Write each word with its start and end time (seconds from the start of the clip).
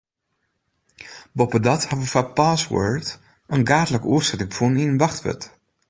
Boppedat 1.37 1.81
ha 1.89 1.93
we 1.99 2.05
foar 2.13 2.29
password 2.39 3.05
in 3.55 3.67
gaadlike 3.69 4.09
oersetting 4.13 4.53
fûn 4.55 4.79
yn 4.83 4.99
wachtwurd. 5.01 5.41